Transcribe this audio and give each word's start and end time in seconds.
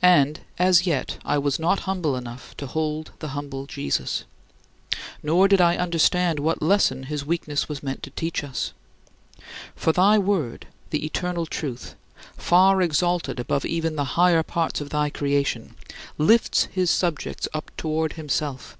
And, 0.00 0.40
as 0.58 0.86
yet, 0.86 1.18
I 1.22 1.36
was 1.36 1.58
not 1.58 1.80
humble 1.80 2.16
enough 2.16 2.56
to 2.56 2.66
hold 2.66 3.12
the 3.18 3.28
humble 3.36 3.66
Jesus; 3.66 4.24
nor 5.22 5.48
did 5.48 5.60
I 5.60 5.76
understand 5.76 6.38
what 6.40 6.62
lesson 6.62 7.02
his 7.02 7.26
weakness 7.26 7.68
was 7.68 7.82
meant 7.82 8.02
to 8.04 8.10
teach 8.12 8.42
us. 8.42 8.72
For 9.76 9.92
thy 9.92 10.16
Word, 10.16 10.66
the 10.88 11.04
eternal 11.04 11.44
Truth, 11.44 11.94
far 12.38 12.80
exalted 12.80 13.38
above 13.38 13.66
even 13.66 13.96
the 13.96 14.04
higher 14.16 14.42
parts 14.42 14.80
of 14.80 14.88
thy 14.88 15.10
creation, 15.10 15.76
lifts 16.16 16.64
his 16.72 16.90
subjects 16.90 17.46
up 17.52 17.70
toward 17.76 18.14
himself. 18.14 18.78